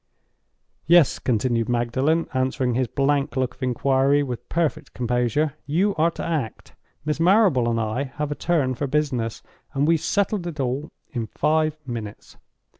[0.87, 5.53] "Yes," continued Magdalen, answering his blank look of inquiry with perfect composure.
[5.67, 6.73] "You are to act.
[7.05, 9.43] Miss Marrable and I have a turn for business,
[9.75, 12.37] and we settled it all in five minutes.